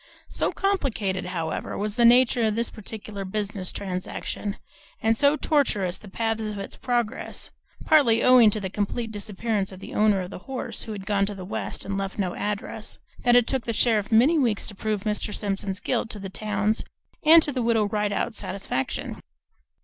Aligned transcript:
So 0.29 0.51
complicated, 0.51 1.27
however, 1.27 1.77
was 1.77 1.93
the 1.93 2.05
nature 2.05 2.41
of 2.41 2.55
this 2.55 2.71
particular 2.71 3.23
business 3.23 3.71
transaction, 3.71 4.57
and 4.99 5.15
so 5.15 5.35
tortuous 5.35 5.99
the 5.99 6.09
paths 6.09 6.49
of 6.49 6.57
its 6.57 6.75
progress 6.75 7.51
(partly 7.85 8.23
owing 8.23 8.49
to 8.49 8.59
the 8.59 8.71
complete 8.71 9.11
disappearance 9.11 9.71
of 9.71 9.79
the 9.79 9.93
owner 9.93 10.21
of 10.21 10.31
the 10.31 10.39
horse, 10.49 10.81
who 10.81 10.91
had 10.93 11.05
gone 11.05 11.27
to 11.27 11.35
the 11.35 11.45
West 11.45 11.85
and 11.85 11.99
left 11.99 12.17
no 12.17 12.33
address), 12.33 12.97
that 13.19 13.35
it 13.35 13.45
took 13.45 13.65
the 13.65 13.73
sheriff 13.73 14.11
many 14.11 14.39
weeks 14.39 14.65
to 14.65 14.73
prove 14.73 15.03
Mr. 15.03 15.35
Simpson's 15.35 15.79
guilt 15.79 16.09
to 16.09 16.17
the 16.19 16.29
town's 16.31 16.83
and 17.23 17.43
to 17.43 17.51
the 17.51 17.61
Widow 17.61 17.85
Rideout's 17.87 18.39
satisfaction. 18.39 19.21